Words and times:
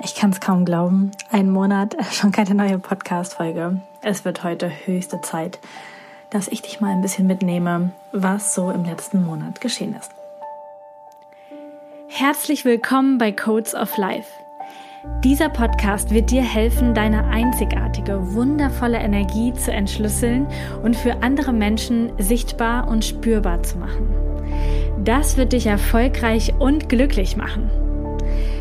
Ich 0.00 0.14
kann 0.14 0.30
es 0.30 0.40
kaum 0.40 0.64
glauben. 0.64 1.10
Ein 1.32 1.50
Monat, 1.50 1.96
schon 2.12 2.30
keine 2.30 2.54
neue 2.54 2.78
Podcast-Folge. 2.78 3.80
Es 4.00 4.24
wird 4.24 4.44
heute 4.44 4.70
höchste 4.84 5.20
Zeit, 5.22 5.58
dass 6.30 6.46
ich 6.46 6.62
dich 6.62 6.80
mal 6.80 6.92
ein 6.92 7.02
bisschen 7.02 7.26
mitnehme, 7.26 7.90
was 8.12 8.54
so 8.54 8.70
im 8.70 8.84
letzten 8.84 9.24
Monat 9.24 9.60
geschehen 9.60 9.96
ist. 9.96 10.12
Herzlich 12.06 12.64
willkommen 12.64 13.18
bei 13.18 13.32
Codes 13.32 13.74
of 13.74 13.96
Life. 13.96 14.28
Dieser 15.24 15.48
Podcast 15.48 16.10
wird 16.10 16.30
dir 16.30 16.42
helfen, 16.42 16.94
deine 16.94 17.24
einzigartige, 17.24 18.34
wundervolle 18.34 18.98
Energie 18.98 19.52
zu 19.52 19.72
entschlüsseln 19.72 20.46
und 20.82 20.96
für 20.96 21.22
andere 21.22 21.52
Menschen 21.52 22.12
sichtbar 22.18 22.86
und 22.86 23.04
spürbar 23.04 23.64
zu 23.64 23.78
machen. 23.78 24.08
Das 25.04 25.36
wird 25.36 25.52
dich 25.52 25.66
erfolgreich 25.66 26.54
und 26.58 26.88
glücklich 26.88 27.36
machen. 27.36 27.87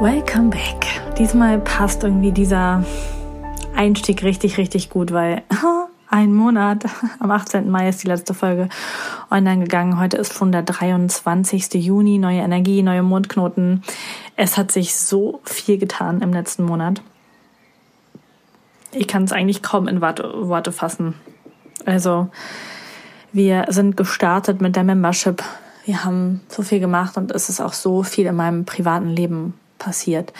Welcome 0.00 0.50
back. 0.50 0.86
Diesmal 1.18 1.58
passt 1.58 2.04
irgendwie 2.04 2.30
dieser 2.30 2.84
Einstieg 3.74 4.22
richtig, 4.22 4.56
richtig 4.56 4.90
gut, 4.90 5.10
weil 5.10 5.42
ein 6.08 6.32
Monat, 6.32 6.84
am 7.18 7.32
18. 7.32 7.68
Mai 7.68 7.88
ist 7.88 8.04
die 8.04 8.06
letzte 8.06 8.32
Folge 8.32 8.68
online 9.28 9.64
gegangen. 9.64 9.98
Heute 9.98 10.16
ist 10.16 10.34
schon 10.34 10.52
der 10.52 10.62
23. 10.62 11.74
Juni, 11.74 12.18
neue 12.18 12.38
Energie, 12.38 12.82
neue 12.82 13.02
Mondknoten. 13.02 13.82
Es 14.36 14.56
hat 14.56 14.70
sich 14.70 14.94
so 14.94 15.40
viel 15.42 15.78
getan 15.78 16.20
im 16.20 16.32
letzten 16.32 16.62
Monat. 16.62 17.02
Ich 18.92 19.08
kann 19.08 19.24
es 19.24 19.32
eigentlich 19.32 19.64
kaum 19.64 19.88
in 19.88 20.00
Worte 20.00 20.70
fassen. 20.70 21.14
Also, 21.86 22.28
wir 23.32 23.64
sind 23.70 23.96
gestartet 23.96 24.60
mit 24.60 24.76
der 24.76 24.84
Membership. 24.84 25.42
Wir 25.84 26.04
haben 26.04 26.42
so 26.46 26.62
viel 26.62 26.78
gemacht 26.78 27.16
und 27.16 27.32
es 27.32 27.48
ist 27.48 27.60
auch 27.60 27.72
so 27.72 28.04
viel 28.04 28.26
in 28.26 28.36
meinem 28.36 28.64
privaten 28.64 29.08
Leben 29.08 29.54
passiert. 29.78 30.32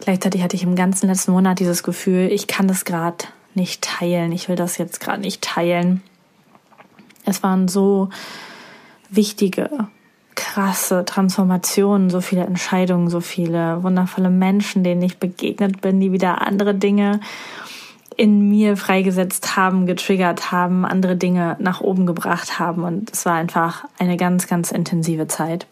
Gleichzeitig 0.00 0.42
hatte 0.42 0.56
ich 0.56 0.62
im 0.62 0.76
ganzen 0.76 1.08
letzten 1.08 1.32
Monat 1.32 1.58
dieses 1.58 1.82
Gefühl, 1.82 2.30
ich 2.30 2.46
kann 2.46 2.68
das 2.68 2.84
gerade 2.84 3.24
nicht 3.54 3.82
teilen, 3.82 4.32
ich 4.32 4.48
will 4.48 4.56
das 4.56 4.78
jetzt 4.78 5.00
gerade 5.00 5.20
nicht 5.20 5.42
teilen. 5.42 6.02
Es 7.24 7.42
waren 7.42 7.66
so 7.68 8.10
wichtige, 9.08 9.88
krasse 10.34 11.04
Transformationen, 11.04 12.10
so 12.10 12.20
viele 12.20 12.44
Entscheidungen, 12.44 13.08
so 13.08 13.20
viele 13.20 13.82
wundervolle 13.82 14.30
Menschen, 14.30 14.84
denen 14.84 15.02
ich 15.02 15.18
begegnet 15.18 15.80
bin, 15.80 15.98
die 15.98 16.12
wieder 16.12 16.46
andere 16.46 16.74
Dinge 16.74 17.20
in 18.16 18.48
mir 18.48 18.76
freigesetzt 18.76 19.56
haben, 19.56 19.86
getriggert 19.86 20.52
haben, 20.52 20.84
andere 20.84 21.16
Dinge 21.16 21.56
nach 21.58 21.80
oben 21.80 22.06
gebracht 22.06 22.58
haben. 22.58 22.84
Und 22.84 23.10
es 23.12 23.26
war 23.26 23.34
einfach 23.34 23.84
eine 23.98 24.16
ganz, 24.16 24.46
ganz 24.46 24.70
intensive 24.70 25.26
Zeit. 25.26 25.66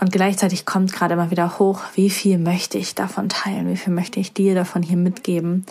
Und 0.00 0.12
gleichzeitig 0.12 0.64
kommt 0.64 0.94
gerade 0.94 1.12
immer 1.12 1.30
wieder 1.30 1.58
hoch, 1.58 1.82
wie 1.94 2.08
viel 2.08 2.38
möchte 2.38 2.78
ich 2.78 2.94
davon 2.94 3.28
teilen, 3.28 3.68
wie 3.68 3.76
viel 3.76 3.92
möchte 3.92 4.18
ich 4.18 4.32
dir 4.32 4.54
davon 4.54 4.82
hier 4.82 4.96
mitgeben. 4.96 5.66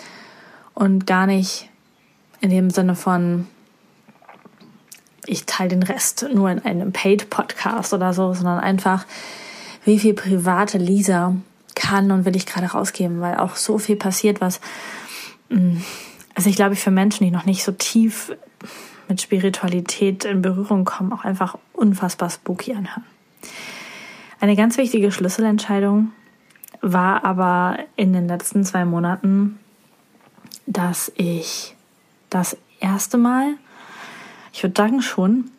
Und 0.75 1.07
gar 1.07 1.25
nicht 1.25 1.67
in 2.39 2.51
dem 2.51 2.69
Sinne 2.69 2.95
von, 2.95 3.47
ich 5.25 5.47
teile 5.47 5.69
den 5.69 5.81
Rest 5.81 6.27
nur 6.31 6.51
in 6.51 6.59
einem 6.59 6.93
Paid-Podcast 6.93 7.91
oder 7.91 8.13
so, 8.13 8.33
sondern 8.35 8.59
einfach, 8.59 9.07
wie 9.83 9.97
viel 9.97 10.13
private 10.13 10.77
Lisa 10.77 11.35
kann 11.73 12.11
und 12.11 12.25
will 12.25 12.35
ich 12.35 12.45
gerade 12.45 12.67
rausgeben, 12.67 13.21
weil 13.21 13.35
auch 13.35 13.55
so 13.55 13.79
viel 13.79 13.95
passiert, 13.95 14.41
was, 14.41 14.61
mm, 15.49 15.77
also 16.35 16.51
ich 16.51 16.55
glaube, 16.55 16.75
für 16.75 16.91
Menschen, 16.91 17.23
die 17.23 17.31
noch 17.31 17.45
nicht 17.45 17.63
so 17.63 17.71
tief 17.71 18.31
mit 19.07 19.21
Spiritualität 19.21 20.23
in 20.23 20.43
Berührung 20.43 20.85
kommen, 20.85 21.13
auch 21.13 21.25
einfach 21.25 21.57
unfassbar 21.73 22.29
spooky 22.29 22.73
anhören. 22.73 23.03
Eine 24.41 24.55
ganz 24.55 24.77
wichtige 24.77 25.11
Schlüsselentscheidung 25.11 26.13
war 26.81 27.25
aber 27.25 27.79
in 27.97 28.13
den 28.13 28.27
letzten 28.27 28.63
zwei 28.63 28.85
Monaten, 28.85 29.59
dass 30.65 31.11
ich 31.15 31.75
das 32.29 32.55
erste 32.79 33.17
Mal, 33.17 33.55
ich 34.53 34.63
würde 34.63 34.81
sagen 34.81 35.01
schon, 35.01 35.51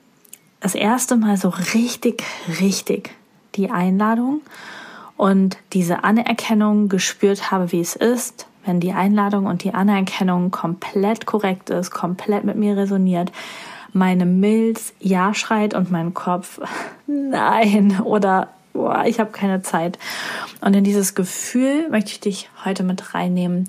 das 0.60 0.74
erste 0.74 1.16
Mal 1.16 1.36
so 1.36 1.50
richtig, 1.74 2.22
richtig 2.60 3.10
die 3.54 3.70
Einladung 3.70 4.40
und 5.18 5.58
diese 5.74 6.04
Anerkennung 6.04 6.88
gespürt 6.88 7.50
habe, 7.50 7.72
wie 7.72 7.80
es 7.80 7.96
ist, 7.96 8.46
wenn 8.64 8.80
die 8.80 8.92
Einladung 8.92 9.44
und 9.44 9.62
die 9.64 9.74
Anerkennung 9.74 10.50
komplett 10.50 11.26
korrekt 11.26 11.68
ist, 11.68 11.90
komplett 11.90 12.44
mit 12.44 12.56
mir 12.56 12.78
resoniert, 12.78 13.30
meine 13.92 14.24
Milz 14.24 14.94
Ja 15.00 15.34
schreit 15.34 15.74
und 15.74 15.90
mein 15.90 16.14
Kopf 16.14 16.60
Nein 17.06 18.00
oder 18.00 18.48
boah, 18.72 19.04
ich 19.06 19.20
habe 19.20 19.30
keine 19.30 19.62
Zeit. 19.62 19.98
Und 20.60 20.74
in 20.74 20.84
dieses 20.84 21.14
Gefühl 21.14 21.88
möchte 21.90 22.12
ich 22.12 22.20
dich 22.20 22.50
heute 22.64 22.82
mit 22.82 23.14
reinnehmen, 23.14 23.68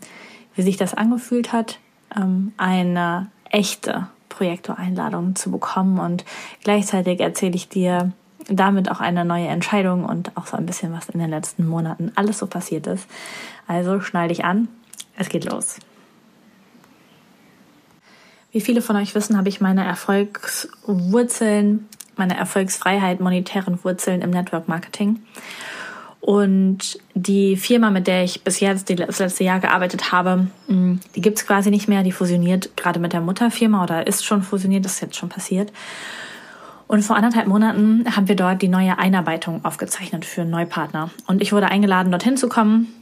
wie 0.56 0.62
sich 0.62 0.78
das 0.78 0.94
angefühlt 0.94 1.54
hat, 1.54 1.80
ähm, 2.16 2.54
eine 2.58 3.28
echte 3.50 4.08
Projektoreinladung 4.30 5.36
zu 5.36 5.52
bekommen. 5.52 6.00
Und 6.00 6.26
gleichzeitig 6.64 7.20
erzähle 7.20 7.56
ich 7.56 7.70
dir 7.70 8.12
damit 8.48 8.90
auch 8.90 9.00
eine 9.00 9.24
neue 9.24 9.48
Entscheidung 9.48 10.06
und 10.06 10.36
auch 10.36 10.48
so 10.48 10.58
ein 10.58 10.66
bisschen, 10.66 10.94
was 10.94 11.10
in 11.10 11.20
den 11.20 11.30
letzten 11.30 11.68
Monaten 11.68 12.12
alles 12.16 12.40
so 12.40 12.48
passiert 12.48 12.88
ist. 12.88 13.08
Also 13.68 14.02
schnall 14.02 14.30
dich 14.30 14.44
an, 14.44 14.68
es 15.16 15.30
geht 15.30 15.46
los. 15.46 15.78
Wie 18.52 18.62
viele 18.62 18.82
von 18.82 18.96
euch 18.98 19.16
wissen, 19.16 19.38
habe 19.38 19.50
ich 19.50 19.62
meine 19.62 19.86
Erfolgswurzeln 19.86 21.88
meine 22.22 22.38
Erfolgsfreiheit, 22.38 23.20
monetären 23.20 23.84
Wurzeln 23.84 24.22
im 24.22 24.30
Network 24.30 24.68
Marketing. 24.68 25.20
Und 26.20 27.00
die 27.16 27.58
Firma, 27.58 27.90
mit 27.90 28.06
der 28.06 28.24
ich 28.24 28.44
bis 28.44 28.60
jetzt 28.60 28.92
das 28.92 29.18
letzte 29.18 29.44
Jahr 29.44 29.60
gearbeitet 29.60 30.12
habe, 30.12 30.48
mm, 30.68 31.00
die 31.16 31.22
gibt's 31.22 31.48
quasi 31.48 31.72
nicht 31.72 31.88
mehr. 31.88 32.04
Die 32.04 32.12
fusioniert 32.12 32.78
gerade 32.78 33.00
mit 33.00 33.12
der 33.12 33.22
Mutterfirma 33.22 33.84
oder 33.84 34.06
ist 34.06 34.24
schon 34.24 34.44
fusioniert, 34.44 34.86
das 34.86 34.94
ist 34.94 35.02
jetzt 35.02 35.16
schon 35.16 35.30
passiert. 35.30 35.74
Und 36.86 37.02
vor 37.02 37.16
anderthalb 37.16 37.48
Monaten 37.48 38.06
haben 38.16 38.28
wir 38.28 38.36
dort 38.36 38.62
die 38.62 38.68
neue 38.68 39.00
Einarbeitung 39.00 39.66
aufgezeichnet 39.66 40.24
für 40.24 40.42
einen 40.42 40.52
Neupartner. 40.52 41.10
Und 41.26 41.42
ich 41.42 41.54
wurde 41.54 41.70
eingeladen, 41.70 42.12
dorthin 42.12 42.38
zu 42.38 42.50
kommen 42.50 43.01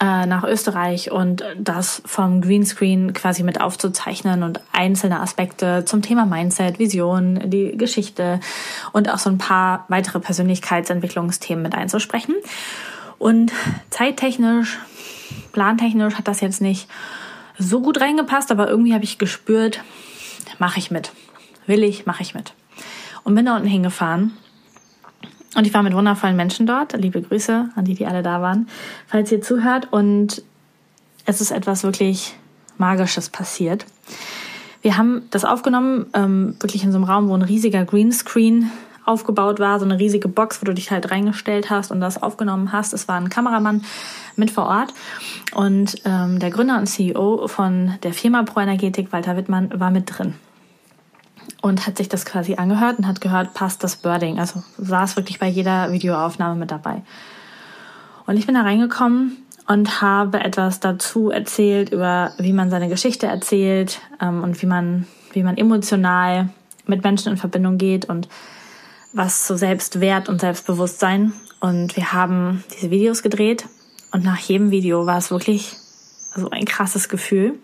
äh, 0.00 0.26
nach 0.26 0.44
Österreich 0.44 1.10
und 1.10 1.44
das 1.58 2.02
vom 2.04 2.40
Greenscreen 2.40 3.12
quasi 3.12 3.42
mit 3.42 3.60
aufzuzeichnen 3.60 4.42
und 4.42 4.60
einzelne 4.72 5.20
Aspekte 5.20 5.84
zum 5.84 6.02
Thema 6.02 6.26
Mindset, 6.26 6.78
Vision, 6.78 7.50
die 7.50 7.76
Geschichte 7.76 8.40
und 8.92 9.10
auch 9.10 9.18
so 9.18 9.30
ein 9.30 9.38
paar 9.38 9.84
weitere 9.88 10.20
Persönlichkeitsentwicklungsthemen 10.20 11.62
mit 11.62 11.74
einzusprechen. 11.74 12.34
Und 13.18 13.52
zeittechnisch, 13.90 14.78
plantechnisch 15.52 16.14
hat 16.14 16.28
das 16.28 16.40
jetzt 16.40 16.60
nicht 16.60 16.88
so 17.58 17.80
gut 17.80 18.00
reingepasst, 18.00 18.50
aber 18.50 18.68
irgendwie 18.68 18.94
habe 18.94 19.04
ich 19.04 19.18
gespürt, 19.18 19.80
mache 20.58 20.78
ich 20.78 20.90
mit. 20.90 21.12
Will 21.66 21.84
ich, 21.84 22.06
mache 22.06 22.22
ich 22.22 22.34
mit. 22.34 22.54
Und 23.24 23.34
bin 23.34 23.46
da 23.46 23.56
unten 23.56 23.68
hingefahren 23.68 24.36
und 25.54 25.66
ich 25.66 25.74
war 25.74 25.82
mit 25.82 25.94
wundervollen 25.94 26.36
Menschen 26.36 26.66
dort. 26.66 26.94
Liebe 26.94 27.20
Grüße 27.20 27.68
an 27.74 27.84
die, 27.84 27.94
die 27.94 28.06
alle 28.06 28.22
da 28.22 28.40
waren, 28.40 28.68
falls 29.06 29.30
ihr 29.32 29.42
zuhört. 29.42 29.88
Und 29.90 30.42
es 31.26 31.40
ist 31.40 31.50
etwas 31.50 31.84
wirklich 31.84 32.34
Magisches 32.78 33.28
passiert. 33.28 33.84
Wir 34.80 34.96
haben 34.96 35.22
das 35.30 35.44
aufgenommen, 35.44 36.06
ähm, 36.14 36.56
wirklich 36.58 36.84
in 36.84 36.90
so 36.90 36.98
einem 36.98 37.04
Raum, 37.04 37.28
wo 37.28 37.34
ein 37.34 37.42
riesiger 37.42 37.84
Greenscreen 37.84 38.70
aufgebaut 39.04 39.60
war, 39.60 39.78
so 39.78 39.84
eine 39.84 39.98
riesige 39.98 40.28
Box, 40.28 40.60
wo 40.60 40.64
du 40.64 40.74
dich 40.74 40.90
halt 40.90 41.10
reingestellt 41.10 41.70
hast 41.70 41.90
und 41.90 42.00
das 42.00 42.22
aufgenommen 42.22 42.72
hast. 42.72 42.92
Es 42.92 43.08
war 43.08 43.16
ein 43.16 43.28
Kameramann 43.28 43.84
mit 44.36 44.50
vor 44.50 44.66
Ort 44.66 44.94
und 45.54 46.00
ähm, 46.04 46.38
der 46.38 46.50
Gründer 46.50 46.78
und 46.78 46.86
CEO 46.86 47.48
von 47.48 47.94
der 48.02 48.12
Firma 48.12 48.42
Pro 48.44 48.60
Energetik, 48.60 49.12
Walter 49.12 49.36
Wittmann, 49.36 49.72
war 49.78 49.90
mit 49.90 50.04
drin 50.06 50.34
und 51.62 51.86
hat 51.86 51.96
sich 51.96 52.10
das 52.10 52.26
quasi 52.26 52.56
angehört 52.56 52.98
und 52.98 53.06
hat 53.06 53.22
gehört, 53.22 53.54
passt 53.54 53.82
das 53.82 53.96
Birding. 53.96 54.38
Also 54.38 54.62
saß 54.76 55.16
wirklich 55.16 55.38
bei 55.38 55.48
jeder 55.48 55.90
Videoaufnahme 55.92 56.56
mit 56.56 56.70
dabei. 56.70 57.02
Und 58.26 58.36
ich 58.36 58.44
bin 58.44 58.54
da 58.54 58.60
reingekommen 58.60 59.38
und 59.66 60.02
habe 60.02 60.40
etwas 60.40 60.80
dazu 60.80 61.30
erzählt 61.30 61.90
über, 61.90 62.32
wie 62.38 62.52
man 62.52 62.68
seine 62.68 62.90
Geschichte 62.90 63.26
erzählt 63.26 64.00
ähm, 64.20 64.42
und 64.42 64.60
wie 64.60 64.66
man, 64.66 65.06
wie 65.32 65.42
man 65.42 65.56
emotional 65.56 66.50
mit 66.86 67.02
Menschen 67.02 67.32
in 67.32 67.38
Verbindung 67.38 67.78
geht. 67.78 68.04
Und 68.04 68.28
was 69.12 69.46
zu 69.46 69.56
Selbstwert 69.56 70.28
und 70.28 70.40
Selbstbewusstsein. 70.40 71.32
Und 71.60 71.96
wir 71.96 72.12
haben 72.12 72.64
diese 72.74 72.90
Videos 72.90 73.22
gedreht 73.22 73.66
und 74.10 74.24
nach 74.24 74.38
jedem 74.38 74.70
Video 74.70 75.06
war 75.06 75.18
es 75.18 75.30
wirklich 75.30 75.76
so 76.34 76.50
ein 76.50 76.64
krasses 76.64 77.08
Gefühl. 77.08 77.54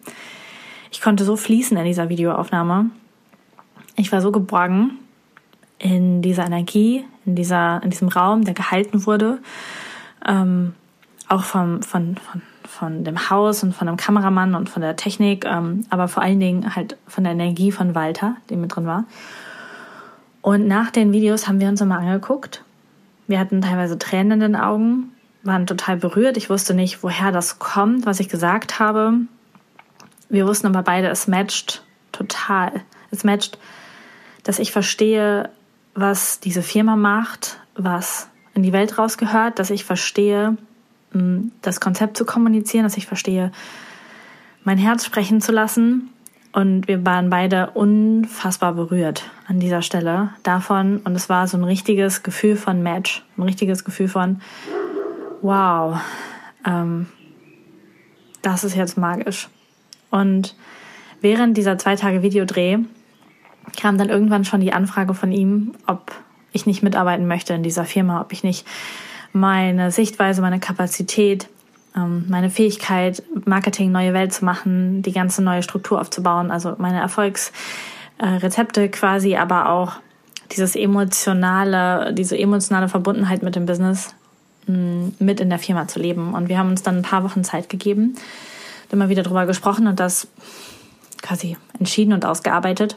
Ich 0.93 1.01
konnte 1.01 1.25
so 1.25 1.37
fließen 1.37 1.77
in 1.77 1.85
dieser 1.85 2.09
Videoaufnahme. 2.09 2.91
Ich 3.99 4.13
war 4.13 4.21
so 4.21 4.31
geborgen 4.31 4.93
in 5.79 6.23
dieser 6.23 6.47
Energie, 6.47 7.05
in 7.27 7.35
dieser, 7.35 7.83
in 7.83 7.91
diesem 7.91 8.09
Raum, 8.09 8.45
der 8.45 8.55
gehalten 8.55 9.07
wurde. 9.07 9.39
Ähm, 10.25 10.75
auch 11.29 11.43
vom, 11.43 11.83
von, 11.83 12.17
von, 12.17 12.43
von 12.65 13.05
dem 13.05 13.29
Haus 13.29 13.63
und 13.65 13.75
von 13.75 13.89
dem 13.89 13.97
Kameramann 13.97 14.55
und 14.55 14.69
von 14.69 14.83
der 14.83 14.97
Technik, 14.97 15.45
ähm, 15.45 15.85
aber 15.91 16.07
vor 16.07 16.23
allen 16.23 16.39
Dingen 16.39 16.77
halt 16.77 16.97
von 17.07 17.25
der 17.25 17.33
Energie 17.33 17.73
von 17.73 17.95
Walter, 17.97 18.37
die 18.49 18.57
mit 18.57 18.75
drin 18.75 18.87
war. 18.87 19.05
Und 20.43 20.69
nach 20.69 20.91
den 20.91 21.13
Videos 21.13 21.49
haben 21.49 21.61
wir 21.61 21.69
uns 21.69 21.81
immer 21.81 21.99
angeguckt. 21.99 22.63
Wir 23.27 23.41
hatten 23.41 23.61
teilweise 23.61 23.99
Tränen 23.99 24.33
in 24.33 24.41
den 24.41 24.57
Augen, 24.57 25.13
waren 25.43 25.67
total 25.67 25.97
berührt. 25.97 26.37
Ich 26.37 26.49
wusste 26.51 26.73
nicht, 26.73 27.03
woher 27.03 27.33
das 27.33 27.59
kommt, 27.59 28.07
was 28.07 28.21
ich 28.21 28.29
gesagt 28.29 28.79
habe. 28.79 29.15
Wir 30.29 30.47
wussten 30.47 30.69
aber 30.69 30.83
beide, 30.83 31.09
es 31.09 31.27
matcht 31.27 31.83
total. 32.13 32.81
Es 33.11 33.25
matcht, 33.25 33.59
dass 34.45 34.59
ich 34.59 34.73
verstehe, 34.73 35.51
was 35.95 36.41
diese 36.41 36.63
Firma 36.63 36.97
macht, 36.97 37.59
was 37.75 38.29
in 38.55 38.63
die 38.63 38.73
Welt 38.73 38.99
rausgehört, 38.99 39.59
dass 39.59 39.71
ich 39.71 39.85
verstehe, 39.85 40.57
das 41.63 41.81
Konzept 41.81 42.17
zu 42.17 42.25
kommunizieren, 42.25 42.85
dass 42.85 42.97
ich 42.97 43.07
verstehe, 43.07 43.53
mein 44.65 44.79
Herz 44.79 45.05
sprechen 45.05 45.41
zu 45.41 45.53
lassen. 45.53 46.11
Und 46.53 46.89
wir 46.89 47.05
waren 47.05 47.31
beide 47.31 47.71
unfassbar 47.71 48.73
berührt 48.73 49.31
an 49.47 49.61
dieser 49.61 49.83
Stelle 49.83 50.31
davon. 50.43 50.99
Und 50.99 51.15
es 51.15 51.29
war 51.29 51.47
so 51.47 51.57
ein 51.57 51.65
richtiges 51.65 52.23
Gefühl 52.23 52.57
von 52.57 52.83
Match, 52.83 53.25
ein 53.37 53.43
richtiges 53.43 53.85
Gefühl 53.85 54.09
von, 54.09 54.41
wow, 55.43 56.01
ähm, 56.67 57.07
das 58.43 58.65
ist 58.65 58.77
jetzt 58.77 58.97
magisch. 58.97 59.49
Und 60.11 60.57
während 61.21 61.57
dieser 61.57 61.79
zwei 61.79 61.97
Tage 61.97 62.23
Videodreh 62.23 62.79
kam 63.79 63.97
dann 63.97 64.09
irgendwann 64.09 64.45
schon 64.45 64.61
die 64.61 64.73
Anfrage 64.73 65.15
von 65.15 65.33
ihm, 65.33 65.73
ob 65.87 66.13
ich 66.53 66.67
nicht 66.67 66.83
mitarbeiten 66.83 67.27
möchte 67.27 67.55
in 67.55 67.63
dieser 67.63 67.85
Firma, 67.85 68.21
ob 68.21 68.33
ich 68.33 68.43
nicht 68.43 68.67
meine 69.33 69.91
Sichtweise, 69.91 70.43
meine 70.43 70.59
Kapazität, 70.59 71.49
ähm, 71.97 72.27
meine 72.29 72.51
Fähigkeit, 72.51 73.23
Marketing 73.45 73.93
neue 73.93 74.15
Welt 74.15 74.33
zu 74.33 74.45
machen, 74.45 75.03
die 75.03 75.13
ganze 75.13 75.43
neue 75.43 75.63
Struktur 75.63 76.01
aufzubauen, 76.01 76.51
also 76.51 76.75
meine 76.79 77.01
Erfolgsrezepte 77.01 78.89
quasi, 78.89 79.37
aber 79.37 79.69
auch 79.71 79.93
dieses 80.53 80.75
emotionale, 80.75 82.13
diese 82.15 82.39
emotionale 82.39 82.89
Verbundenheit 82.89 83.43
mit 83.43 83.55
dem 83.55 83.67
Business 83.67 84.15
mm, 84.67 85.09
mit 85.19 85.41
in 85.41 85.51
der 85.51 85.59
Firma 85.59 85.87
zu 85.87 86.01
leben. 86.01 86.35
Und 86.35 86.49
wir 86.49 86.59
haben 86.59 86.71
uns 86.71 86.83
dann 86.83 86.97
ein 86.97 87.03
paar 87.03 87.23
Wochen 87.23 87.45
Zeit 87.45 87.69
gegeben, 87.69 88.17
immer 88.91 89.09
wieder 89.09 89.23
drüber 89.23 89.47
gesprochen 89.47 89.87
und 89.87 90.01
das 90.01 90.27
quasi 91.21 91.57
entschieden 91.79 92.15
und 92.15 92.25
ausgearbeitet. 92.25 92.97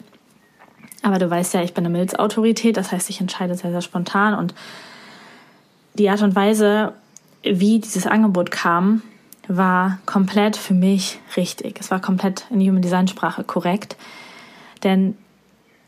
Aber 1.02 1.18
du 1.18 1.30
weißt 1.30 1.54
ja, 1.54 1.64
ich 1.64 1.74
bin 1.74 1.86
eine 1.86 1.98
Milzautorität, 1.98 2.78
das 2.78 2.92
heißt, 2.92 3.10
ich 3.10 3.22
entscheide 3.22 3.56
sehr, 3.56 3.72
sehr 3.72 3.82
spontan 3.82 4.36
und 4.36 4.54
die 5.96 6.10
Art 6.10 6.22
und 6.22 6.36
Weise, 6.36 6.94
wie 7.44 7.80
dieses 7.80 8.08
Angebot 8.08 8.52
kam, 8.52 9.02
war 9.48 10.00
komplett 10.06 10.56
für 10.56 10.74
mich 10.74 11.20
richtig. 11.36 11.80
Es 11.80 11.92
war 11.92 12.00
komplett 12.00 12.46
in 12.50 12.62
Human 12.62 12.82
Design 12.82 13.08
Sprache 13.08 13.44
korrekt. 13.44 13.98
Denn 14.84 15.18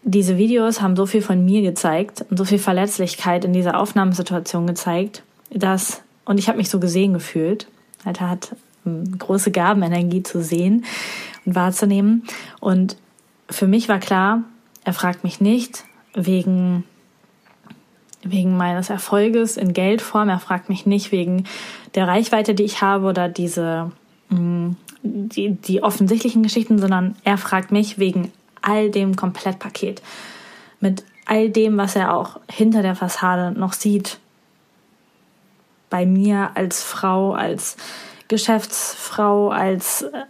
diese 0.04 0.38
Videos 0.38 0.82
haben 0.82 0.96
so 0.96 1.06
viel 1.06 1.22
von 1.22 1.46
mir 1.46 1.62
gezeigt 1.62 2.26
und 2.30 2.38
so 2.38 2.46
viel 2.46 2.60
Verletzlichkeit 2.60 3.46
in 3.46 3.54
dieser 3.54 3.80
Aufnahmesituation 3.80 4.68
gezeigt, 4.68 5.24
dass, 5.50 6.02
und 6.26 6.40
ich 6.40 6.50
habe 6.50 6.58
mich 6.58 6.70
so 6.70 6.80
gesehen 6.80 7.14
gefühlt. 7.14 7.68
Alter 8.04 8.30
hat 8.30 8.56
ähm, 8.86 9.18
große 9.18 9.52
Gabenenergie 9.52 10.24
zu 10.24 10.44
sehen 10.44 10.84
und 11.46 11.56
wahrzunehmen. 11.56 12.24
Und 12.60 12.98
für 13.50 13.68
mich 13.68 13.88
war 13.88 14.00
klar, 14.00 14.44
er 14.84 14.94
fragt 14.94 15.24
mich 15.24 15.42
nicht 15.42 15.86
wegen 16.14 16.84
wegen 18.26 18.56
meines 18.56 18.90
Erfolges 18.90 19.58
in 19.58 19.74
Geldform. 19.74 20.30
Er 20.30 20.40
fragt 20.40 20.70
mich 20.70 20.86
nicht 20.86 21.12
wegen 21.12 21.46
der 21.94 22.08
Reichweite, 22.08 22.56
die 22.56 22.64
ich 22.64 22.82
habe 22.82 23.08
oder 23.08 23.28
diese 23.28 23.92
mm, 24.30 24.72
die, 25.04 25.52
die 25.52 25.84
offensichtlichen 25.84 26.44
Geschichten, 26.44 26.80
sondern 26.80 27.16
er 27.24 27.38
fragt 27.38 27.72
mich 27.72 28.00
wegen 28.00 28.32
all 28.62 28.90
dem 28.90 29.16
Komplettpaket. 29.16 30.02
Mit 30.80 31.04
all 31.26 31.50
dem, 31.50 31.78
was 31.78 31.96
er 31.96 32.16
auch 32.16 32.40
hinter 32.50 32.82
der 32.82 32.96
Fassade 32.96 33.58
noch 33.58 33.74
sieht. 33.74 34.20
Bei 35.90 36.06
mir 36.06 36.52
als 36.56 36.84
Frau, 36.84 37.34
als 37.34 37.78
Geschäftsfrau, 38.28 39.50
als, 39.50 40.04
äh, 40.04 40.24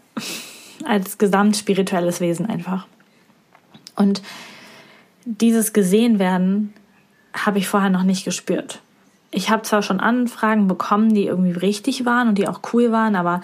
als 0.86 1.18
gesamtspirituelles 1.18 2.20
Wesen 2.20 2.48
einfach. 2.48 2.88
Und 3.96 4.22
dieses 5.26 5.74
gesehen 5.74 6.20
werden 6.20 6.74
habe 7.34 7.58
ich 7.58 7.68
vorher 7.68 7.90
noch 7.90 8.04
nicht 8.04 8.26
gespürt. 8.26 8.80
Ich 9.32 9.50
habe 9.50 9.64
zwar 9.64 9.82
schon 9.82 10.00
Anfragen 10.00 10.68
bekommen, 10.68 11.14
die 11.14 11.26
irgendwie 11.26 11.52
richtig 11.52 12.06
waren 12.06 12.28
und 12.28 12.38
die 12.38 12.48
auch 12.48 12.62
cool 12.74 12.92
waren, 12.92 13.16
aber 13.16 13.42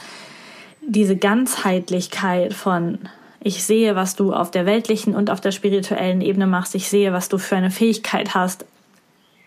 diese 0.82 1.18
Ganzheitlichkeit 1.18 2.54
von 2.54 3.00
ich 3.42 3.64
sehe, 3.64 3.96
was 3.96 4.16
du 4.16 4.34
auf 4.34 4.52
der 4.52 4.66
weltlichen 4.66 5.16
und 5.16 5.30
auf 5.30 5.40
der 5.40 5.52
spirituellen 5.52 6.22
Ebene 6.22 6.46
machst, 6.46 6.76
ich 6.76 6.90
sehe, 6.90 7.14
was 7.14 7.30
du 7.30 7.38
für 7.38 7.56
eine 7.56 7.72
Fähigkeit 7.72 8.36
hast, 8.36 8.66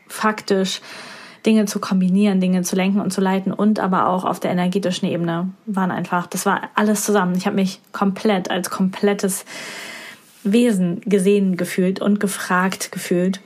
faktisch 0.09 0.81
Dinge 1.45 1.67
zu 1.67 1.79
kombinieren, 1.79 2.41
Dinge 2.41 2.63
zu 2.63 2.77
lenken 2.77 3.01
und 3.01 3.13
zu 3.13 3.21
leiten 3.21 3.53
und 3.53 3.81
aber 3.81 4.09
auch 4.09 4.25
auf 4.25 4.41
der 4.41 4.53
energetischen 4.53 5.09
Ebene 5.09 5.51
waren 5.67 5.91
einfach, 5.91 6.27
das 6.27 6.47
war 6.47 6.71
alles 6.75 7.05
zusammen. 7.05 7.35
Ich 7.37 7.47
habe 7.47 7.57
mich 7.57 7.81
komplett 7.93 8.51
als 8.51 8.71
komplettes 8.71 9.45
Wesen 10.45 11.01
gesehen 11.03 11.57
gefühlt 11.57 12.01
und 12.01 12.21
gefragt 12.21 12.93
gefühlt. 12.93 13.41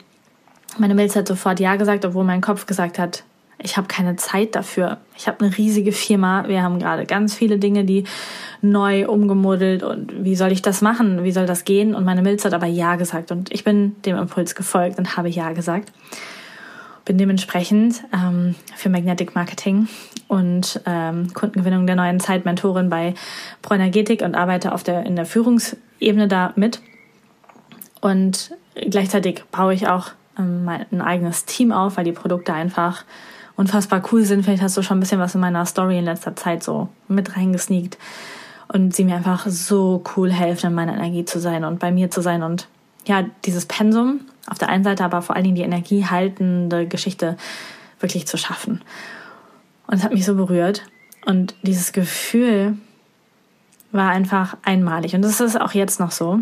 Meine 0.78 0.94
Milz 0.94 1.16
hat 1.16 1.28
sofort 1.28 1.60
Ja 1.60 1.76
gesagt, 1.76 2.04
obwohl 2.04 2.24
mein 2.24 2.40
Kopf 2.40 2.66
gesagt 2.66 2.98
hat, 2.98 3.24
ich 3.58 3.76
habe 3.76 3.88
keine 3.88 4.16
Zeit 4.16 4.54
dafür. 4.54 4.98
Ich 5.16 5.26
habe 5.26 5.44
eine 5.44 5.56
riesige 5.56 5.92
Firma. 5.92 6.46
Wir 6.46 6.62
haben 6.62 6.78
gerade 6.78 7.06
ganz 7.06 7.34
viele 7.34 7.58
Dinge, 7.58 7.84
die 7.84 8.04
neu 8.60 9.08
umgemodelt 9.08 9.82
und 9.82 10.24
wie 10.24 10.36
soll 10.36 10.52
ich 10.52 10.60
das 10.60 10.82
machen? 10.82 11.24
Wie 11.24 11.32
soll 11.32 11.46
das 11.46 11.64
gehen? 11.64 11.94
Und 11.94 12.04
meine 12.04 12.22
Milz 12.22 12.44
hat 12.44 12.52
aber 12.52 12.66
Ja 12.66 12.96
gesagt 12.96 13.32
und 13.32 13.52
ich 13.52 13.64
bin 13.64 13.96
dem 14.02 14.16
Impuls 14.16 14.54
gefolgt 14.54 14.98
und 14.98 15.16
habe 15.16 15.28
Ja 15.28 15.52
gesagt. 15.52 15.90
Bin 17.06 17.18
dementsprechend 17.18 18.02
ähm, 18.12 18.54
für 18.74 18.90
Magnetic 18.90 19.34
Marketing 19.34 19.88
und 20.28 20.80
ähm, 20.86 21.32
Kundengewinnung 21.32 21.86
der 21.86 21.96
neuen 21.96 22.20
Zeit 22.20 22.44
Mentorin 22.44 22.88
bei 22.90 23.14
Proenergetik 23.62 24.22
und 24.22 24.34
arbeite 24.34 24.72
auf 24.72 24.82
der, 24.82 25.06
in 25.06 25.16
der 25.16 25.26
Führungsebene 25.26 26.28
da 26.28 26.52
mit. 26.56 26.80
Und 28.00 28.52
gleichzeitig 28.74 29.44
baue 29.50 29.74
ich 29.74 29.88
auch 29.88 30.08
ähm, 30.38 30.68
ein 30.68 31.00
eigenes 31.00 31.44
Team 31.44 31.72
auf, 31.72 31.96
weil 31.96 32.04
die 32.04 32.12
Produkte 32.12 32.52
einfach 32.52 33.04
unfassbar 33.56 34.02
cool 34.12 34.24
sind. 34.24 34.44
Vielleicht 34.44 34.62
hast 34.62 34.76
du 34.76 34.82
schon 34.82 34.98
ein 34.98 35.00
bisschen 35.00 35.20
was 35.20 35.34
in 35.34 35.40
meiner 35.40 35.64
Story 35.66 35.98
in 35.98 36.04
letzter 36.04 36.36
Zeit 36.36 36.62
so 36.62 36.88
mit 37.08 37.36
reingesneakt 37.36 37.98
und 38.68 38.94
sie 38.94 39.04
mir 39.04 39.16
einfach 39.16 39.46
so 39.46 40.02
cool 40.16 40.30
helfen, 40.30 40.68
in 40.68 40.74
meiner 40.74 40.94
Energie 40.94 41.24
zu 41.24 41.40
sein 41.40 41.64
und 41.64 41.78
bei 41.78 41.90
mir 41.90 42.10
zu 42.10 42.20
sein 42.20 42.42
und 42.42 42.68
ja, 43.06 43.24
dieses 43.44 43.66
Pensum 43.66 44.20
auf 44.48 44.58
der 44.58 44.68
einen 44.68 44.84
Seite, 44.84 45.04
aber 45.04 45.22
vor 45.22 45.36
allen 45.36 45.44
Dingen 45.44 45.56
die 45.56 45.62
energiehaltende 45.62 46.86
Geschichte 46.86 47.36
wirklich 48.00 48.26
zu 48.26 48.36
schaffen. 48.36 48.82
Und 49.86 49.94
es 49.98 50.04
hat 50.04 50.12
mich 50.12 50.24
so 50.24 50.34
berührt. 50.34 50.82
Und 51.24 51.54
dieses 51.62 51.92
Gefühl 51.92 52.76
war 53.92 54.10
einfach 54.10 54.56
einmalig. 54.62 55.14
Und 55.14 55.22
das 55.22 55.40
ist 55.40 55.60
auch 55.60 55.72
jetzt 55.72 56.00
noch 56.00 56.10
so. 56.10 56.40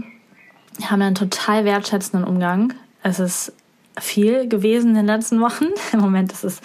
Wir 0.77 0.91
haben 0.91 1.03
einen 1.03 1.15
total 1.15 1.65
wertschätzenden 1.65 2.27
Umgang. 2.29 2.75
Es 3.03 3.21
ist 3.21 3.53
viel 3.99 4.49
gewesen 4.49 4.91
in 4.91 4.97
den 4.97 5.07
letzten 5.07 5.41
Wochen. 5.41 5.67
Im 5.93 6.01
Moment 6.01 6.33
ist 6.33 6.45
es, 6.45 6.61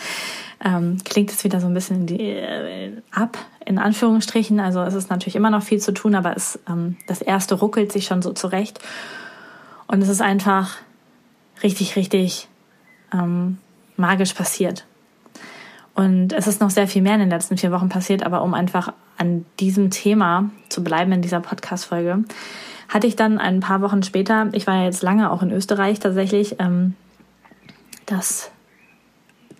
ähm, 0.64 0.98
klingt 1.06 1.32
es 1.32 1.44
wieder 1.44 1.62
so 1.62 1.68
ein 1.68 1.74
bisschen 1.74 1.98
in 2.02 2.08
die, 2.08 2.22
äh, 2.22 2.92
ab, 3.12 3.38
in 3.66 3.78
Anführungsstrichen. 3.78 4.60
Also 4.60 4.82
es 4.82 4.94
ist 4.94 5.10
natürlich 5.10 5.36
immer 5.36 5.50
noch 5.50 5.64
viel 5.64 5.80
zu 5.80 5.94
tun, 5.94 6.16
aber 6.16 6.36
es, 6.36 6.60
ähm, 6.68 6.98
das 7.08 7.22
erste 7.22 7.56
ruckelt 7.56 7.92
sich 7.92 8.06
schon 8.06 8.22
so 8.22 8.34
zurecht. 8.34 8.80
Und 9.88 10.02
es 10.02 10.10
ist 10.10 10.22
einfach 10.22 10.78
richtig, 11.64 11.96
richtig 11.96 12.48
ähm, 13.14 13.58
magisch 13.96 14.34
passiert. 14.34 14.86
Und 16.00 16.32
es 16.32 16.48
ist 16.48 16.62
noch 16.62 16.70
sehr 16.70 16.88
viel 16.88 17.02
mehr 17.02 17.16
in 17.16 17.20
den 17.20 17.30
letzten 17.30 17.58
vier 17.58 17.74
Wochen 17.74 17.90
passiert, 17.90 18.24
aber 18.24 18.42
um 18.42 18.54
einfach 18.54 18.94
an 19.18 19.44
diesem 19.60 19.92
Thema 19.92 20.50
zu 20.70 20.82
bleiben 20.82 21.12
in 21.12 21.22
dieser 21.22 21.42
Podcast-Folge, 21.42 22.24
hatte 22.88 23.06
ich 23.06 23.18
dann 23.18 23.38
ein 23.38 23.60
paar 23.60 23.82
Wochen 23.82 24.02
später, 24.02 24.48
ich 24.54 24.66
war 24.66 24.76
ja 24.76 24.86
jetzt 24.86 25.04
lange 25.04 25.30
auch 25.30 25.44
in 25.44 25.52
Österreich 25.52 26.00
tatsächlich, 26.00 26.56
ähm, 26.60 26.96
das, 28.06 28.50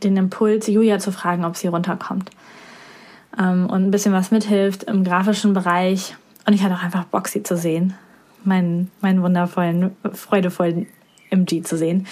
den 0.02 0.16
Impuls, 0.16 0.68
Julia 0.68 0.98
zu 1.00 1.12
fragen, 1.12 1.44
ob 1.44 1.58
sie 1.58 1.68
runterkommt. 1.68 2.32
Ähm, 3.38 3.66
und 3.70 3.88
ein 3.88 3.92
bisschen 3.92 4.14
was 4.14 4.32
mithilft 4.32 4.84
im 4.84 5.04
grafischen 5.04 5.54
Bereich. 5.54 6.16
Und 6.48 6.54
ich 6.54 6.64
hatte 6.64 6.76
auch 6.76 6.84
einfach 6.84 7.04
Bock, 7.04 7.28
sie 7.28 7.44
zu 7.44 7.58
sehen. 7.58 7.96
Meinen, 8.46 8.92
meinen 9.02 9.24
wundervollen, 9.24 9.94
freudevollen 10.14 10.88
MG 11.32 11.64
zu 11.64 11.76
sehen. 11.76 12.08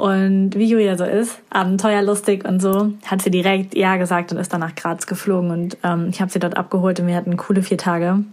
Und 0.00 0.54
wie 0.54 0.64
Julia 0.64 0.96
so 0.96 1.04
ist, 1.04 1.40
abenteuerlustig 1.50 2.46
und 2.46 2.62
so, 2.62 2.94
hat 3.04 3.20
sie 3.20 3.30
direkt 3.30 3.76
Ja 3.76 3.98
gesagt 3.98 4.32
und 4.32 4.38
ist 4.38 4.50
dann 4.50 4.60
nach 4.60 4.74
Graz 4.74 5.06
geflogen. 5.06 5.50
Und 5.50 5.76
ähm, 5.84 6.08
ich 6.10 6.22
habe 6.22 6.30
sie 6.30 6.38
dort 6.38 6.56
abgeholt 6.56 6.98
und 7.00 7.06
wir 7.06 7.14
hatten 7.14 7.36
coole 7.36 7.62
vier 7.62 7.76
Tage. 7.76 8.24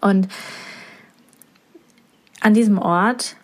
Und 0.00 0.28
an 2.40 2.54
diesem 2.54 2.78
Ort 2.78 3.34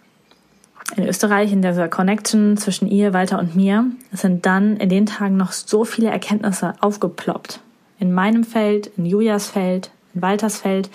in 0.95 1.09
Österreich, 1.09 1.53
in 1.53 1.61
dieser 1.61 1.89
Connection 1.89 2.57
zwischen 2.57 2.87
ihr, 2.87 3.13
Walter 3.13 3.41
und 3.41 3.57
mir, 3.57 3.87
sind 4.13 4.47
dann 4.47 4.77
in 4.77 4.89
den 4.89 5.07
Tagen 5.07 5.37
noch 5.37 5.51
so 5.51 5.85
viele 5.85 6.11
Erkenntnisse 6.11 6.75
aufgeploppt. 6.81 7.59
In 7.99 8.13
meinem 8.13 8.45
Feld, 8.45 8.93
in 8.97 9.07
Julias 9.07 9.49
Feld, 9.49 9.91
in 10.15 10.23
Walters 10.23 10.59
Feld, 10.59 10.89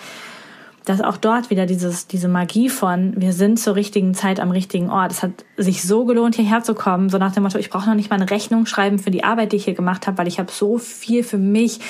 dass 0.84 1.00
auch 1.00 1.16
dort 1.16 1.50
wieder 1.50 1.66
dieses, 1.66 2.06
diese 2.06 2.28
Magie 2.28 2.68
von, 2.68 3.12
wir 3.16 3.32
sind 3.32 3.58
zur 3.58 3.76
richtigen 3.76 4.14
Zeit 4.14 4.40
am 4.40 4.50
richtigen 4.50 4.90
Ort. 4.90 5.12
Es 5.12 5.22
hat 5.22 5.44
sich 5.56 5.82
so 5.82 6.04
gelohnt, 6.04 6.36
hierher 6.36 6.62
zu 6.62 6.74
kommen, 6.74 7.10
so 7.10 7.18
nach 7.18 7.32
dem 7.32 7.42
Motto, 7.42 7.58
ich 7.58 7.70
brauche 7.70 7.88
noch 7.88 7.94
nicht 7.94 8.10
mal 8.10 8.16
eine 8.16 8.30
Rechnung 8.30 8.66
schreiben 8.66 8.98
für 8.98 9.10
die 9.10 9.24
Arbeit, 9.24 9.52
die 9.52 9.56
ich 9.56 9.64
hier 9.64 9.74
gemacht 9.74 10.06
habe, 10.06 10.18
weil 10.18 10.28
ich 10.28 10.38
habe 10.38 10.50
so 10.50 10.78
viel 10.78 11.22
für 11.22 11.38
mich 11.38 11.80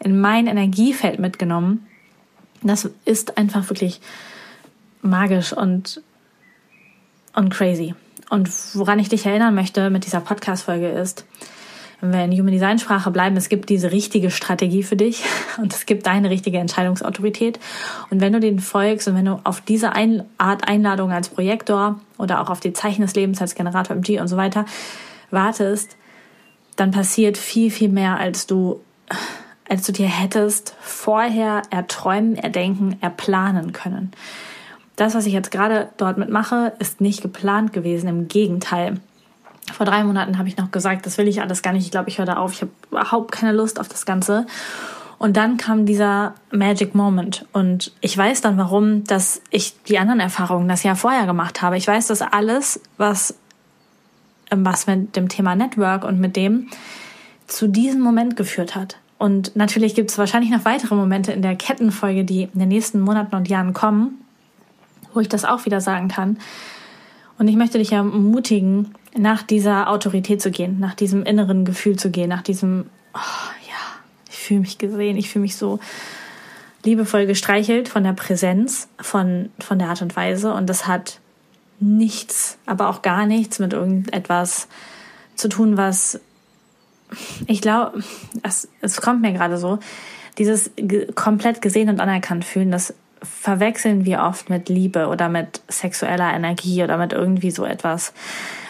in 0.00 0.20
mein 0.20 0.46
Energiefeld 0.46 1.18
mitgenommen. 1.18 1.86
Das 2.62 2.90
ist 3.04 3.38
einfach 3.38 3.68
wirklich 3.70 4.00
magisch 5.02 5.52
und, 5.52 6.02
und 7.34 7.50
crazy. 7.50 7.94
Und 8.30 8.50
woran 8.74 8.98
ich 8.98 9.08
dich 9.08 9.26
erinnern 9.26 9.54
möchte 9.54 9.90
mit 9.90 10.06
dieser 10.06 10.20
Podcast-Folge 10.20 10.88
ist, 10.88 11.24
wenn 12.12 12.12
wir 12.12 12.24
in 12.24 12.32
Human 12.32 12.52
Design 12.52 12.78
Sprache 12.78 13.10
bleiben, 13.10 13.36
es 13.36 13.48
gibt 13.48 13.68
diese 13.70 13.92
richtige 13.92 14.30
Strategie 14.30 14.82
für 14.82 14.96
dich 14.96 15.24
und 15.58 15.72
es 15.72 15.86
gibt 15.86 16.06
deine 16.06 16.30
richtige 16.30 16.58
Entscheidungsautorität. 16.58 17.58
Und 18.10 18.20
wenn 18.20 18.32
du 18.32 18.40
den 18.40 18.60
folgst 18.60 19.08
und 19.08 19.16
wenn 19.16 19.24
du 19.24 19.40
auf 19.44 19.60
diese 19.60 19.92
Ein 19.92 20.24
Art 20.38 20.68
Einladung 20.68 21.12
als 21.12 21.28
Projektor 21.28 22.00
oder 22.18 22.40
auch 22.40 22.50
auf 22.50 22.60
die 22.60 22.72
Zeichen 22.72 23.02
des 23.02 23.14
Lebens 23.14 23.40
als 23.40 23.54
Generator 23.54 23.96
MG 23.96 24.20
und 24.20 24.28
so 24.28 24.36
weiter 24.36 24.66
wartest, 25.30 25.96
dann 26.76 26.90
passiert 26.90 27.38
viel, 27.38 27.70
viel 27.70 27.88
mehr, 27.88 28.18
als 28.18 28.46
du, 28.46 28.80
als 29.68 29.86
du 29.86 29.92
dir 29.92 30.08
hättest 30.08 30.74
vorher 30.80 31.62
erträumen, 31.70 32.36
erdenken, 32.36 32.96
erplanen 33.00 33.72
können. 33.72 34.12
Das, 34.96 35.14
was 35.14 35.26
ich 35.26 35.32
jetzt 35.32 35.50
gerade 35.50 35.88
dort 35.96 36.18
mitmache, 36.18 36.72
ist 36.78 37.00
nicht 37.00 37.22
geplant 37.22 37.72
gewesen. 37.72 38.08
Im 38.08 38.28
Gegenteil. 38.28 39.00
Vor 39.72 39.86
drei 39.86 40.04
Monaten 40.04 40.38
habe 40.38 40.48
ich 40.48 40.56
noch 40.56 40.70
gesagt, 40.70 41.06
das 41.06 41.18
will 41.18 41.28
ich 41.28 41.40
alles 41.40 41.62
gar 41.62 41.72
nicht. 41.72 41.84
Ich 41.84 41.90
glaube, 41.90 42.08
ich 42.08 42.18
höre 42.18 42.26
da 42.26 42.36
auf. 42.36 42.52
Ich 42.52 42.62
habe 42.62 42.72
überhaupt 42.90 43.32
keine 43.32 43.52
Lust 43.52 43.80
auf 43.80 43.88
das 43.88 44.04
Ganze. 44.04 44.46
Und 45.18 45.36
dann 45.36 45.56
kam 45.56 45.86
dieser 45.86 46.34
Magic 46.52 46.94
Moment. 46.94 47.46
Und 47.52 47.92
ich 48.00 48.16
weiß 48.16 48.40
dann, 48.40 48.58
warum, 48.58 49.04
dass 49.04 49.40
ich 49.50 49.74
die 49.84 49.98
anderen 49.98 50.20
Erfahrungen 50.20 50.68
das 50.68 50.82
Jahr 50.82 50.96
vorher 50.96 51.26
gemacht 51.26 51.62
habe. 51.62 51.76
Ich 51.76 51.86
weiß, 51.86 52.08
dass 52.08 52.20
alles, 52.20 52.80
was, 52.98 53.34
ähm, 54.50 54.66
was 54.66 54.86
mit 54.86 55.16
dem 55.16 55.28
Thema 55.28 55.54
Network 55.54 56.04
und 56.04 56.20
mit 56.20 56.36
dem 56.36 56.68
zu 57.46 57.68
diesem 57.68 58.00
Moment 58.00 58.36
geführt 58.36 58.74
hat. 58.74 58.98
Und 59.18 59.56
natürlich 59.56 59.94
gibt 59.94 60.10
es 60.10 60.18
wahrscheinlich 60.18 60.50
noch 60.50 60.64
weitere 60.64 60.94
Momente 60.94 61.32
in 61.32 61.40
der 61.40 61.56
Kettenfolge, 61.56 62.24
die 62.24 62.42
in 62.42 62.58
den 62.58 62.68
nächsten 62.68 63.00
Monaten 63.00 63.34
und 63.36 63.48
Jahren 63.48 63.72
kommen, 63.72 64.18
wo 65.14 65.20
ich 65.20 65.28
das 65.28 65.44
auch 65.44 65.64
wieder 65.64 65.80
sagen 65.80 66.08
kann. 66.08 66.38
Und 67.38 67.48
ich 67.48 67.56
möchte 67.56 67.78
dich 67.78 67.92
ermutigen, 67.92 68.94
nach 69.16 69.42
dieser 69.42 69.88
Autorität 69.90 70.42
zu 70.42 70.50
gehen, 70.50 70.80
nach 70.80 70.94
diesem 70.94 71.24
inneren 71.24 71.64
Gefühl 71.64 71.96
zu 71.96 72.10
gehen, 72.10 72.28
nach 72.28 72.42
diesem, 72.42 72.90
oh, 73.14 73.18
ja, 73.68 74.00
ich 74.28 74.38
fühle 74.38 74.60
mich 74.60 74.78
gesehen, 74.78 75.16
ich 75.16 75.30
fühle 75.30 75.42
mich 75.42 75.56
so 75.56 75.78
liebevoll 76.84 77.26
gestreichelt 77.26 77.88
von 77.88 78.04
der 78.04 78.12
Präsenz, 78.12 78.88
von, 79.00 79.50
von 79.58 79.78
der 79.78 79.88
Art 79.88 80.02
und 80.02 80.16
Weise. 80.16 80.52
Und 80.52 80.68
das 80.68 80.86
hat 80.86 81.20
nichts, 81.80 82.58
aber 82.66 82.88
auch 82.88 83.02
gar 83.02 83.26
nichts 83.26 83.58
mit 83.58 83.72
irgendetwas 83.72 84.68
zu 85.36 85.48
tun, 85.48 85.76
was 85.76 86.20
ich 87.46 87.60
glaube, 87.60 88.02
es, 88.42 88.68
es 88.80 89.00
kommt 89.00 89.22
mir 89.22 89.32
gerade 89.32 89.58
so, 89.58 89.78
dieses 90.38 90.70
komplett 91.14 91.62
gesehen 91.62 91.88
und 91.88 92.00
anerkannt 92.00 92.44
fühlen, 92.44 92.70
das 92.70 92.94
verwechseln 93.24 94.04
wir 94.04 94.22
oft 94.22 94.50
mit 94.50 94.68
Liebe 94.68 95.08
oder 95.08 95.28
mit 95.28 95.62
sexueller 95.68 96.32
Energie 96.32 96.82
oder 96.82 96.96
mit 96.96 97.12
irgendwie 97.12 97.50
so 97.50 97.64
etwas, 97.64 98.12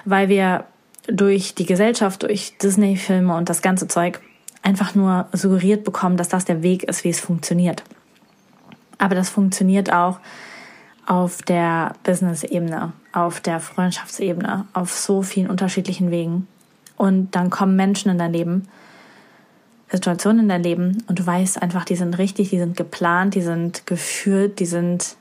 weil 0.04 0.28
wir 0.28 0.64
durch 1.06 1.54
die 1.54 1.66
Gesellschaft, 1.66 2.22
durch 2.22 2.56
Disney-Filme 2.58 3.34
und 3.36 3.48
das 3.48 3.62
ganze 3.62 3.88
Zeug 3.88 4.20
einfach 4.62 4.94
nur 4.94 5.28
suggeriert 5.32 5.84
bekommen, 5.84 6.16
dass 6.16 6.28
das 6.28 6.44
der 6.44 6.62
Weg 6.62 6.84
ist, 6.84 7.04
wie 7.04 7.10
es 7.10 7.20
funktioniert. 7.20 7.84
Aber 8.98 9.14
das 9.14 9.28
funktioniert 9.28 9.92
auch 9.92 10.18
auf 11.06 11.42
der 11.42 11.92
Business-Ebene, 12.04 12.92
auf 13.12 13.40
der 13.40 13.60
Freundschaftsebene, 13.60 14.66
auf 14.72 14.92
so 14.92 15.22
vielen 15.22 15.50
unterschiedlichen 15.50 16.10
Wegen. 16.10 16.46
Und 16.96 17.32
dann 17.32 17.50
kommen 17.50 17.76
Menschen 17.76 18.10
in 18.10 18.18
dein 18.18 18.32
Leben, 18.32 18.68
Situationen 19.94 20.44
in 20.44 20.48
dein 20.48 20.62
Leben 20.62 21.04
und 21.06 21.18
du 21.18 21.26
weißt 21.26 21.62
einfach, 21.62 21.84
die 21.84 21.96
sind 21.96 22.18
richtig, 22.18 22.50
die 22.50 22.58
sind 22.58 22.76
geplant, 22.76 23.34
die 23.34 23.42
sind 23.42 23.86
geführt, 23.86 24.58
die 24.58 24.66
sind 24.66 25.16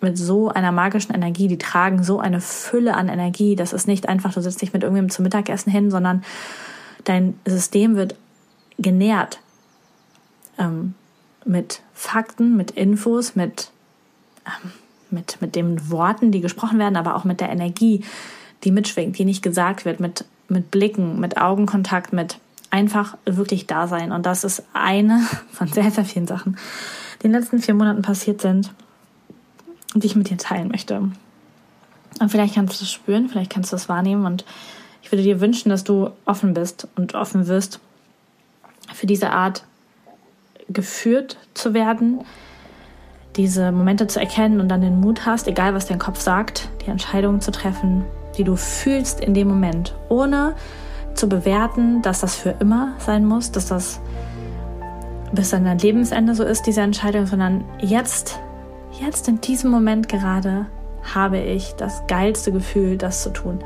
mit 0.00 0.16
so 0.16 0.48
einer 0.48 0.72
magischen 0.72 1.14
Energie, 1.14 1.48
die 1.48 1.58
tragen 1.58 2.02
so 2.02 2.20
eine 2.20 2.40
Fülle 2.40 2.94
an 2.94 3.08
Energie. 3.08 3.54
Das 3.54 3.72
ist 3.72 3.86
nicht 3.86 4.08
einfach, 4.08 4.32
du 4.32 4.40
sitzt 4.40 4.62
nicht 4.62 4.72
mit 4.72 4.82
irgendwem 4.82 5.10
zum 5.10 5.24
Mittagessen 5.24 5.70
hin, 5.70 5.90
sondern 5.90 6.24
dein 7.04 7.38
System 7.46 7.96
wird 7.96 8.14
genährt 8.78 9.40
ähm, 10.58 10.94
mit 11.44 11.82
Fakten, 11.92 12.56
mit 12.56 12.70
Infos, 12.70 13.36
mit, 13.36 13.70
ähm, 14.46 14.72
mit, 15.10 15.40
mit 15.40 15.54
den 15.54 15.90
Worten, 15.90 16.32
die 16.32 16.40
gesprochen 16.40 16.78
werden, 16.78 16.96
aber 16.96 17.14
auch 17.16 17.24
mit 17.24 17.40
der 17.40 17.50
Energie, 17.50 18.04
die 18.64 18.72
mitschwingt, 18.72 19.18
die 19.18 19.24
nicht 19.24 19.42
gesagt 19.42 19.84
wird, 19.84 20.00
mit, 20.00 20.24
mit 20.48 20.70
Blicken, 20.70 21.20
mit 21.20 21.36
Augenkontakt, 21.36 22.12
mit 22.12 22.38
einfach 22.74 23.16
wirklich 23.24 23.68
da 23.68 23.86
sein. 23.86 24.10
Und 24.10 24.26
das 24.26 24.42
ist 24.42 24.64
eine 24.72 25.20
von 25.52 25.68
sehr, 25.68 25.90
sehr 25.92 26.04
vielen 26.04 26.26
Sachen, 26.26 26.56
die 27.22 27.26
in 27.26 27.32
den 27.32 27.40
letzten 27.40 27.60
vier 27.60 27.74
Monaten 27.74 28.02
passiert 28.02 28.40
sind, 28.40 28.72
die 29.94 30.06
ich 30.06 30.16
mit 30.16 30.28
dir 30.28 30.38
teilen 30.38 30.68
möchte. 30.68 30.96
Und 30.96 32.30
vielleicht 32.30 32.56
kannst 32.56 32.80
du 32.80 32.84
es 32.84 32.90
spüren, 32.90 33.28
vielleicht 33.28 33.52
kannst 33.52 33.70
du 33.70 33.76
es 33.76 33.88
wahrnehmen. 33.88 34.26
Und 34.26 34.44
ich 35.02 35.12
würde 35.12 35.22
dir 35.22 35.40
wünschen, 35.40 35.68
dass 35.68 35.84
du 35.84 36.10
offen 36.24 36.52
bist 36.52 36.88
und 36.96 37.14
offen 37.14 37.46
wirst 37.46 37.78
für 38.92 39.06
diese 39.06 39.30
Art 39.30 39.64
geführt 40.68 41.36
zu 41.54 41.74
werden, 41.74 42.24
diese 43.36 43.70
Momente 43.70 44.08
zu 44.08 44.18
erkennen 44.18 44.60
und 44.60 44.68
dann 44.68 44.80
den 44.80 45.00
Mut 45.00 45.26
hast, 45.26 45.46
egal 45.46 45.74
was 45.74 45.86
dein 45.86 45.98
Kopf 45.98 46.20
sagt, 46.20 46.68
die 46.84 46.90
Entscheidungen 46.90 47.40
zu 47.40 47.52
treffen, 47.52 48.04
die 48.36 48.44
du 48.44 48.56
fühlst 48.56 49.20
in 49.20 49.34
dem 49.34 49.48
Moment, 49.48 49.94
ohne 50.08 50.54
zu 51.14 51.28
bewerten, 51.28 52.02
dass 52.02 52.20
das 52.20 52.36
für 52.36 52.50
immer 52.60 52.94
sein 52.98 53.24
muss, 53.24 53.52
dass 53.52 53.66
das 53.66 54.00
bis 55.32 55.52
an 55.52 55.64
dein 55.64 55.78
Lebensende 55.78 56.34
so 56.34 56.44
ist, 56.44 56.66
diese 56.66 56.80
Entscheidung, 56.80 57.26
sondern 57.26 57.64
jetzt, 57.80 58.38
jetzt 59.00 59.28
in 59.28 59.40
diesem 59.40 59.70
Moment 59.70 60.08
gerade 60.08 60.66
habe 61.14 61.38
ich 61.38 61.74
das 61.74 62.06
geilste 62.06 62.52
Gefühl, 62.52 62.96
das 62.96 63.22
zu 63.22 63.30
tun. 63.30 63.58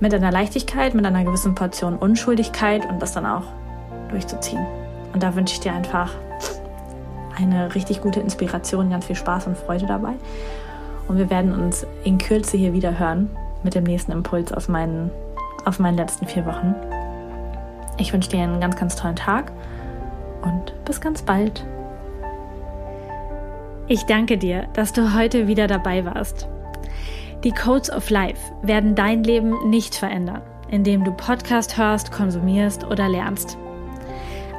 Mit 0.00 0.12
einer 0.14 0.30
Leichtigkeit, 0.30 0.94
mit 0.94 1.06
einer 1.06 1.24
gewissen 1.24 1.54
Portion 1.54 1.96
Unschuldigkeit 1.96 2.88
und 2.88 3.00
das 3.00 3.12
dann 3.12 3.26
auch 3.26 3.44
durchzuziehen. 4.10 4.64
Und 5.12 5.22
da 5.22 5.34
wünsche 5.34 5.54
ich 5.54 5.60
dir 5.60 5.72
einfach 5.72 6.12
eine 7.36 7.74
richtig 7.74 8.00
gute 8.00 8.20
Inspiration, 8.20 8.90
ganz 8.90 9.06
viel 9.06 9.16
Spaß 9.16 9.46
und 9.46 9.56
Freude 9.56 9.86
dabei. 9.86 10.14
Und 11.06 11.16
wir 11.16 11.30
werden 11.30 11.54
uns 11.54 11.86
in 12.04 12.18
Kürze 12.18 12.56
hier 12.56 12.72
wieder 12.72 12.98
hören 12.98 13.30
mit 13.62 13.74
dem 13.74 13.84
nächsten 13.84 14.12
Impuls 14.12 14.52
aus 14.52 14.68
meinen 14.68 15.10
auf 15.64 15.78
meinen 15.78 15.96
letzten 15.96 16.26
vier 16.26 16.46
Wochen. 16.46 16.74
Ich 17.98 18.12
wünsche 18.12 18.30
dir 18.30 18.42
einen 18.42 18.60
ganz, 18.60 18.76
ganz 18.76 18.96
tollen 18.96 19.16
Tag 19.16 19.52
und 20.42 20.72
bis 20.84 21.00
ganz 21.00 21.22
bald. 21.22 21.64
Ich 23.88 24.04
danke 24.04 24.36
dir, 24.38 24.68
dass 24.74 24.92
du 24.92 25.14
heute 25.14 25.46
wieder 25.48 25.66
dabei 25.66 26.04
warst. 26.04 26.46
Die 27.44 27.52
Codes 27.52 27.90
of 27.90 28.10
Life 28.10 28.52
werden 28.62 28.94
dein 28.94 29.24
Leben 29.24 29.70
nicht 29.70 29.94
verändern, 29.94 30.42
indem 30.70 31.04
du 31.04 31.12
Podcast 31.12 31.78
hörst, 31.78 32.12
konsumierst 32.12 32.84
oder 32.84 33.08
lernst. 33.08 33.56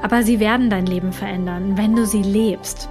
Aber 0.01 0.23
sie 0.23 0.39
werden 0.39 0.69
dein 0.69 0.85
Leben 0.85 1.11
verändern, 1.11 1.77
wenn 1.77 1.95
du 1.95 2.05
sie 2.05 2.23
lebst. 2.23 2.89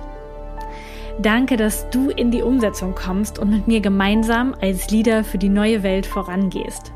Danke, 1.20 1.56
dass 1.56 1.90
du 1.90 2.10
in 2.10 2.30
die 2.30 2.42
Umsetzung 2.42 2.94
kommst 2.94 3.38
und 3.38 3.50
mit 3.50 3.66
mir 3.66 3.80
gemeinsam 3.80 4.54
als 4.60 4.90
Leader 4.90 5.24
für 5.24 5.38
die 5.38 5.48
neue 5.48 5.82
Welt 5.82 6.06
vorangehst. 6.06 6.92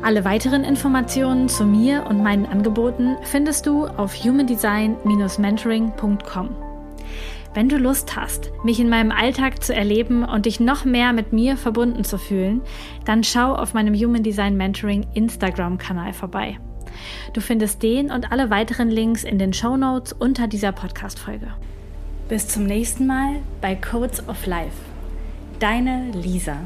Alle 0.00 0.24
weiteren 0.24 0.62
Informationen 0.62 1.48
zu 1.48 1.64
mir 1.64 2.06
und 2.08 2.22
meinen 2.22 2.46
Angeboten 2.46 3.16
findest 3.22 3.66
du 3.66 3.86
auf 3.86 4.14
humandesign-mentoring.com. 4.14 6.50
Wenn 7.54 7.68
du 7.68 7.76
Lust 7.76 8.14
hast, 8.14 8.52
mich 8.62 8.78
in 8.78 8.88
meinem 8.88 9.10
Alltag 9.10 9.64
zu 9.64 9.74
erleben 9.74 10.22
und 10.22 10.46
dich 10.46 10.60
noch 10.60 10.84
mehr 10.84 11.12
mit 11.12 11.32
mir 11.32 11.56
verbunden 11.56 12.04
zu 12.04 12.16
fühlen, 12.16 12.60
dann 13.04 13.24
schau 13.24 13.52
auf 13.54 13.74
meinem 13.74 13.94
Human 13.94 14.22
Design 14.22 14.56
Mentoring 14.56 15.04
Instagram-Kanal 15.14 16.12
vorbei. 16.12 16.60
Du 17.32 17.40
findest 17.40 17.82
den 17.82 18.12
und 18.12 18.30
alle 18.30 18.50
weiteren 18.50 18.90
Links 18.90 19.24
in 19.24 19.40
den 19.40 19.52
Show 19.52 19.76
Notes 19.76 20.12
unter 20.12 20.46
dieser 20.46 20.70
Podcast-Folge. 20.70 21.48
Bis 22.28 22.46
zum 22.46 22.66
nächsten 22.66 23.04
Mal 23.06 23.40
bei 23.60 23.74
Codes 23.74 24.28
of 24.28 24.46
Life. 24.46 24.76
Deine 25.58 26.12
Lisa. 26.12 26.58